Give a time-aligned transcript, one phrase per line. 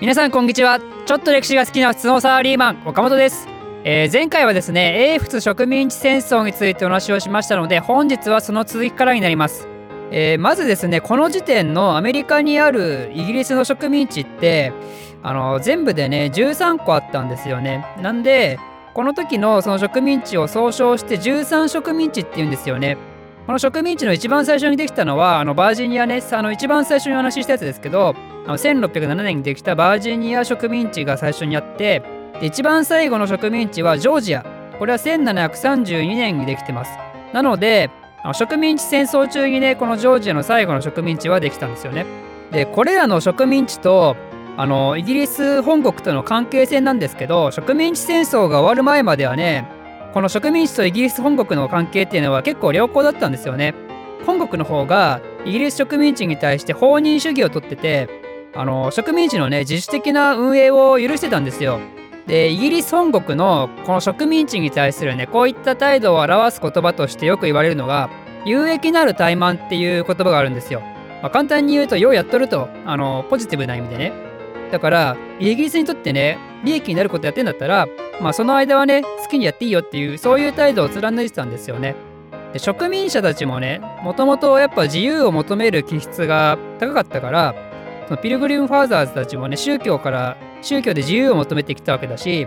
[0.00, 0.80] 皆さんこんにちは。
[1.06, 3.46] ちょっと歴史が好きな普通のサラリーマン岡本です、
[3.84, 9.68] えー前回はですね英仏植民地戦争についてお話をしましたので本日はその続きからになります、
[10.10, 14.72] えーまずですねこの時点のアメリカにあるイギリスの植民地って
[15.22, 17.86] あの全部でね13個あったんですよね。
[18.00, 18.58] なんで
[18.94, 22.96] この時のその植民地を総称して13植民地って言うんですよね。
[23.46, 28.16] この植民地の一番最初にできたのはあのバージニアねあの一番最初にお話ししたやつですけど
[28.46, 32.02] あの1607年にできたバージニア植民地が最初にあって
[32.40, 34.44] で一番最後の植民地はジョージア。
[34.78, 36.90] これは1732年にできてます。
[37.32, 37.90] なので
[38.34, 42.04] 植民地戦争中にねこのジョージアの最後の植民地はできたんですよね。
[42.50, 44.16] でこれらの植民地と
[44.56, 49.66] あのイギリス本国との関係性なんですけど植民地戦争が終わる前まではね
[50.12, 53.74] この植民地とイギリス本国の関係っていうのは結構良好だったんですよね。
[54.26, 58.21] 本国の方がイギリス植民地に対して放任主義をとってて
[58.54, 61.80] あの植民地のね自主的な運営を許してたんですよ。
[62.26, 68.10] でイギリス本国のこの植民地に対するねこういった態度を表す言葉としてよく言われるのが
[68.44, 70.80] 有益なる怠慢っていう言葉があるんですよ、
[71.20, 74.12] まあ、簡単に言うとようやっとるとあのポジティブな意味でね。
[74.70, 77.88] だからイギリスにとってね利益になることやってんだったら
[78.20, 81.96] まあその間はね好きにやっていいよっていうそういう態度を貫いてたんですよね。
[82.52, 87.71] で植民者たちもねもともとやっぱ自由を求める気質が高かったから
[88.06, 92.46] そのピルグリム・ファーザーズたちもね宗教から宗教で自由を求めてきたわけだし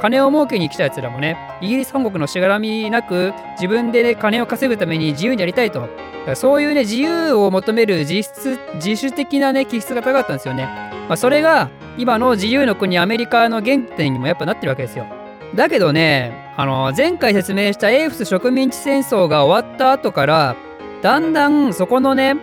[0.00, 5.88] 金を儲けに来たやつらもねイギリス本国のしがらみなく自分で、ね、金を稼ぐために自由にやりたいと。
[6.34, 10.64] そういうね自由を求める実質自主的なね気質が高かったんですよね、
[11.08, 15.06] まあ、それが今の自由の国アメリカの原点にもやっぱなってるわけですよ。
[15.54, 20.56] だけどねあの前回説明した英仏植民地戦争が終わった後から
[21.00, 22.34] だんだんそこのね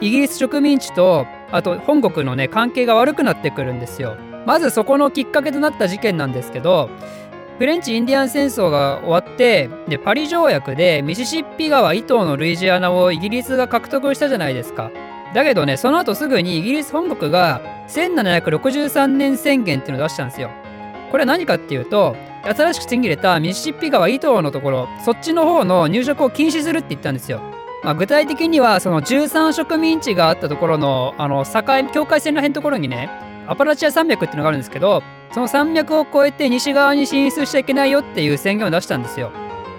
[0.00, 4.16] イギリス植民地とあと本国のね関係が悪くなってくるんですよ。
[4.46, 6.88] まずそこのきっかけとなった事件なんですけど
[7.58, 14.90] フレンチ・インディアン戦争が終わってでパリ条約でミシシッピ川以東のルイジアナをイギリスが獲得したじゃないですか。
[15.34, 20.50] だけどねその後すぐにイギリス本国が1763年宣言っていうのを出したんですよ。
[21.10, 27.40] これは何かっていうと新しく手に入れたミシシッピ川以東のところそっちの方の入植を禁止するって言ったんですよ。
[27.86, 33.08] まあ、具体的にはその13植民地があったところのあの境境界線らへんところにね
[33.46, 39.30] アパラチア山脈っていうのがあるんですけどその山脈を越えて西側に進出しちゃいけないよっていう宣言を出したんですよ。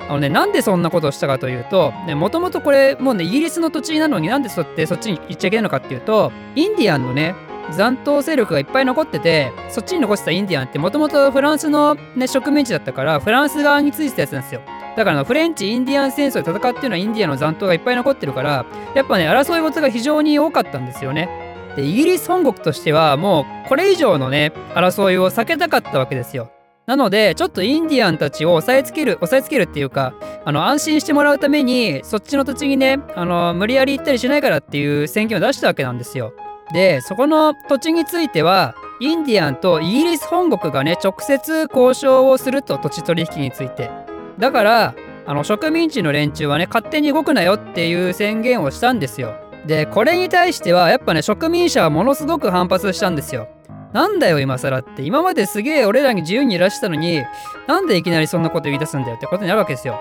[0.07, 7.35] あのね、なんでそんなことをしたかというともともとこれもうねイギリスの土地なのになんでそってそっちに行っちゃいけないのかっていうとインディアンのね
[7.71, 14.61] 残党勢力がいっぱい残っててそっちに残してたインディアンってもともとフランスの、ね、植民地だったからフランス側についてたやつなんですよ。
[14.97, 18.65] だからフレンチ・インディアン戦争で戦っていうのはインディアンの残党がいっぱい残ってるから
[18.95, 21.29] やっぱね争い事が非常に多かったんですよね。
[21.75, 26.49] でイギリス本国としてはもうこれ以上のね争いを避けたかったわけですよ。
[26.87, 30.15] なのでちょっとインディアンたちを押さえつける押さえつけるっていうか
[30.45, 36.33] あの安心してもらうためにそっちの土地にねあの無理やり行ったりしないからっていう宣言を出したわけなんですよ。
[36.73, 44.06] でそこの土地についてはインディアンとイギリス本国がね直接交渉をすると土地取引について。
[44.39, 49.35] だからあの植民地の連中はね勝手に動くなよっていう宣言をしたんですよ。
[49.65, 53.49] でこれに対してはやっぱね植民者はものすごく反発したんですよ。
[53.93, 57.23] なんだよ今更って今まですげえ俺らに自由にいらしたのに
[57.67, 59.99] なんでいきなりそんなこと言い出すんだよってことになるわけですよ。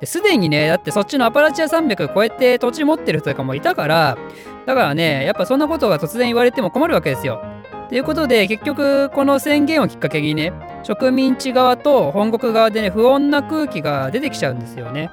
[0.00, 4.18] ですでにねだってそっちのアパラチア山脈越えて土地持ってる人とかもいたから
[4.66, 7.42] だからねやっぱそんなことが突然言われても困るわけですよ。
[7.88, 10.52] ということで結局この宣言をきっかけにね
[10.82, 15.10] 植民地側と本国側でね不穏な空気が出てきちゃうんですよね。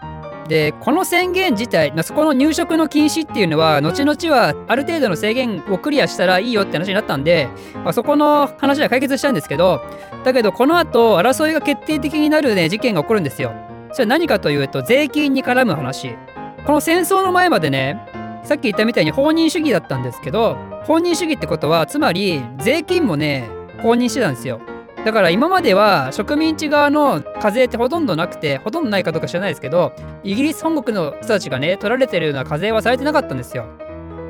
[0.48, 9.80] でこの宣言自体そこの入植の禁止っていうのは後々はある程度の制限をクリアしたらいいよって話になったんで、まあ、そこの話は解決したんですけど
[10.26, 13.54] だけどこの後争いが決定的になるね事件が起こるんですよ。
[13.94, 16.16] それは何かというと税金に絡む話。
[16.66, 17.98] この戦争の前までね
[18.44, 23.50] さっき言ったみたいに放任主義だったんですけど放任主義ってことはつまり税金もね
[23.82, 24.62] 放任してたんですよ。
[25.06, 29.92] だから今までは植民地側の課税ってほとんどなくてほとんどないかどうか知らないですけど
[30.24, 33.66] イギリス本国の人たちがね取られてるような課税はされてなかったんですよ。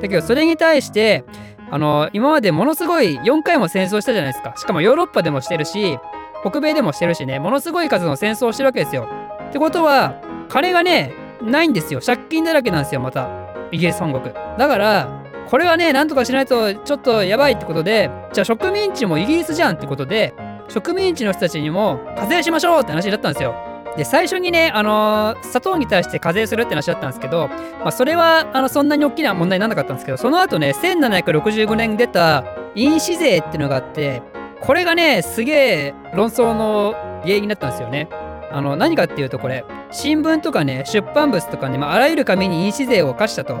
[0.02, 1.24] だけどそれに対して
[1.70, 5.98] あの今までものすごい4回も戦争したじゃないですかしかもヨーロッパでもしてるし
[6.44, 9.08] 北米でもしてるしねものすごい数の戦争をしてるわけですよ。
[9.48, 13.28] ってことは金がねないんですよ借金だらけなんですよまた
[13.70, 14.34] イギリス本国。
[14.34, 20.34] だからこれはねなんとかしないとちょっとやばいってことでじゃあ植民地もイギリスじゃんってことで
[20.68, 23.54] 植民地の人たちにも課税しましょうって話だったんですよ。
[23.96, 27.46] で最初にね、あのー砂糖に対して課税するって話だったんですけど、
[27.78, 32.44] まあ、それはあのそんなに大きな問題にならなかったんですけどその後ね1765年に出た
[32.74, 34.22] 印紙税っていうのがあって
[34.60, 38.08] これがねすげえ論争の原因になったんですよね。
[38.50, 43.60] あの何かっていうとこれ新聞とかね出版物とかね、まあ、あらゆる紙に印紙税を課したと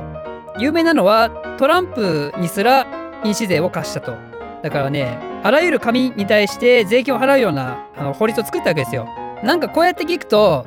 [0.58, 2.86] 有名なのはトランプにすら
[3.24, 4.16] 印紙税を課したと。
[4.62, 9.06] だからねあらゆる紙に対して税金を払うようなあの法律を作ったわけですよ。
[9.42, 10.64] なんかこうやって聞くと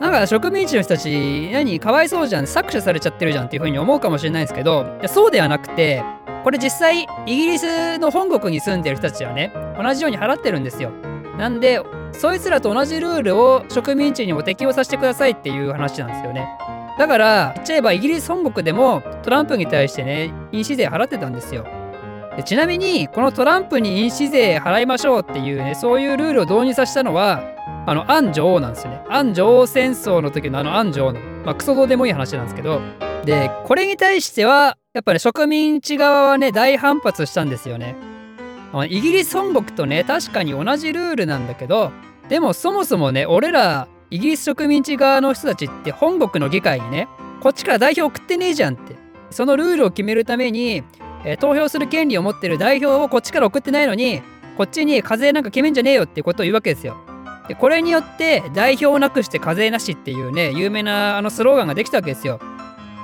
[0.00, 6.02] なんか植民地の人たち何かわいそうじゃん搾取されちゃってるじゃんっていう風に思うかもしれないんですけどいやそうではなくて
[6.42, 10.90] これ実際イギリスの本国に住んでる人たちはね同じように払ってるんですよ。
[11.38, 11.80] なんで
[12.14, 16.48] そいつらと同じルールを植民地にも適用させてくださいっていう話なんですよね。
[16.98, 21.66] だから言っちゃえばイギリス本国でもトランプに対してね印紙税払ってたんですよ。
[22.36, 27.42] でちなみにこのトランプに印紙税払いましょうっていうねそういうルールを導入させたのは
[27.86, 29.02] あのアン女王なんですよね。
[29.08, 32.80] アン女王戦争の時のあのアン女王のまあクソどうでもいい話なんですけど。
[33.24, 37.96] でこれに対してはやっぱね植民地側はね大反発したんですよね。
[38.82, 41.92] イギリス本国とね確かに同じルールなんだけど
[42.28, 47.08] でもそもそもね俺らイギリス植民地側の人たちって本国の議会にね
[47.40, 48.96] こっちから代表送ってねえじゃんって
[49.30, 50.82] そのルールを決めるために、
[51.24, 54.22] えー、投票する権利を持ってる代表をこっちから送ってないのに
[54.56, 56.96] こっちに課税なんか決めんじゃねえよってことを言うわけですよ。
[57.48, 62.40] でこれによって代表をなくして課税なしっていうね有名なあのスローガンができたわけですよ。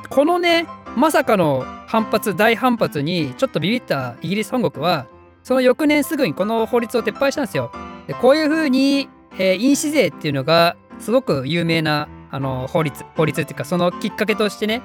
[0.08, 0.66] このね
[0.96, 5.06] まさかの反発大反発にちょっとビビったイギリス本国は
[5.42, 7.72] その翌年すぐにこの法律を撤廃したんですよ。
[8.06, 9.08] でこういうふうに、
[9.38, 14.82] えー、印紙税っていうのがすごく有名なあの法律法律っていうかそのきっかけとしてね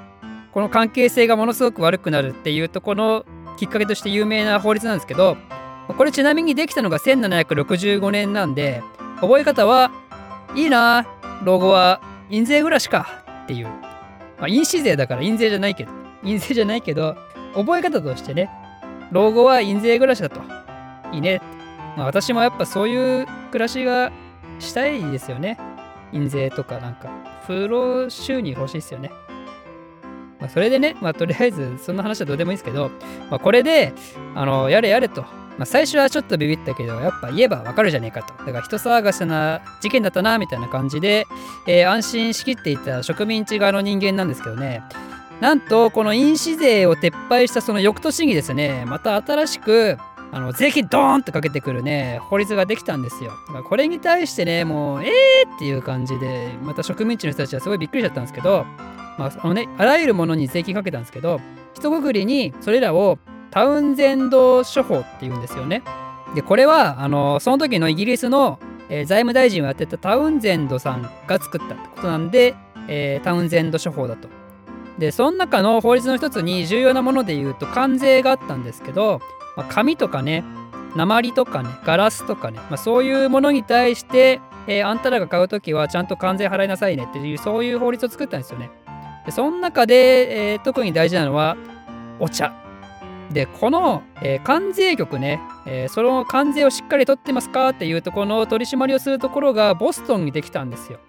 [0.51, 3.25] この関係性がものすごく悪くなるっていうとこの
[3.57, 5.37] きっかけとして有名な法律なんですけど
[5.87, 8.81] これちなみにできたのが1765年なんで
[9.21, 9.91] 覚え方は
[10.55, 11.05] いいな
[11.43, 15.91] 老後は印税暮らしかっていう、まあ、印紙税だから印税じゃないけど
[16.23, 17.15] 印税じゃないけど
[17.53, 18.49] 覚え方としてね
[19.15, 20.41] 老後は印税暮らしだと。
[21.13, 21.41] いいね、
[21.95, 24.11] まあ、私もやっぱそういう暮らしが
[24.59, 25.57] したいですよね。
[26.11, 27.09] 印税とかなんか。
[27.47, 29.11] 風呂収入欲しいですよね。
[30.41, 32.91] まあ、それでね、まあ、とりあえずそんな話はどうでもいいですけど、
[33.29, 33.93] まあ、これで
[34.35, 35.21] あのやれやれと。
[35.21, 38.33] まあ、最初はちょっとビビったけど、やっぱ言えばわかるじゃねえかと。
[38.43, 41.25] だから人騒がせな事件だったな、みたいな感じで、
[41.65, 44.83] えー、安心しきっていた植民地側の人間なんですけどね。
[45.41, 49.97] なんと、この印紙税を撤廃したその翌年にですね、また新しく、
[50.31, 53.31] あの税金ドーンとかけてくるね、法律ができたんですよ。
[53.47, 58.65] だからこれに対してね、もう、えーっていう感じで、また植民地の人たちはすごいびっくりしちゃったんですけど、
[59.17, 61.39] まあ、あのね、あらゆるものに税金かけたんですけど、
[61.73, 63.19] 一括りにそれらを
[63.51, 65.83] タウンゼンド処方っていうんですよね。
[66.35, 68.59] でこれはあのその時のイギリスの、
[68.89, 72.55] えー、財務大臣をやってたタウンゼンドさんが作ったってことなんで、
[72.89, 74.27] えー、タウンゼンド処方だと。
[74.97, 79.19] でその中の法律の一つに重要なもので言うと関税があったんですけど、
[79.57, 80.43] まあ、紙とかね
[80.95, 88.69] 鉛とかねガラスとかね、まあ、そういうものに対して、えー、あんたらが買う時はちゃんと関税払いなさいねっていうそういう法律を作ったんですよね。
[89.25, 91.57] でその中で、えー、特に大事なのは
[92.19, 92.53] お茶
[93.31, 100.99] で、この、えー、関税局ね、えー、その関税をしっかり取ってますかっていうとこの取り締まりをするところがボストンにできたんですよ。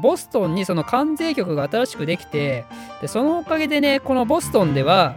[0.00, 2.64] ボストンにその関税局が新しくできて
[3.00, 5.16] で、そのおかげでね、このボストンでは、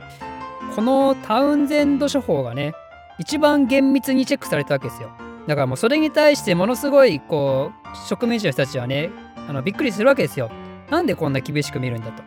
[0.75, 2.73] このタウンゼンド処方がね、
[3.19, 5.09] 一番厳密にチェックされたわけですよ。
[5.47, 9.09] だからもうそれに対してものすごいこう植民地の人たちはね
[9.47, 10.51] あのびっくりするわけですよ。
[10.89, 12.23] なんでこんな厳しく見るんだと。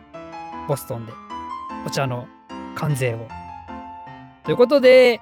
[0.67, 1.13] ボストンで。
[1.85, 2.27] お茶の
[2.75, 3.27] 関税を。
[4.43, 5.19] ということで、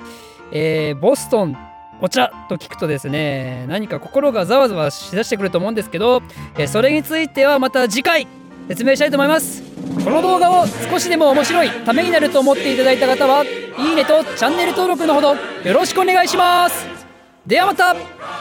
[0.51, 1.57] えー、ボストン
[2.01, 6.21] お茶と聞くとですね何か心がざわざわしだしてくると思うんですけど、
[6.57, 8.27] え、それについてはまた次回
[8.67, 9.63] 説明したいと思います。
[10.03, 16.85] この動画を少しでも面白いためになると思っていただいた方はいいねとチャンネル登録のほどよろしくお願いします。
[17.45, 18.38] ではまた。